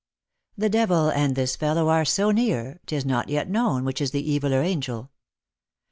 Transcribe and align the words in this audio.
"The 0.57 0.67
Devil 0.67 1.11
an* 1.11 1.35
This 1.35 1.55
fellow 1.55 1.87
are 1.87 2.05
so 2.05 2.31
near, 2.31 2.79
'tis 2.87 3.05
not 3.05 3.29
yet 3.29 3.47
known 3.47 3.85
Which 3.85 4.01
is 4.01 4.09
the 4.09 4.35
eviler 4.39 4.63
angel." 4.65 5.11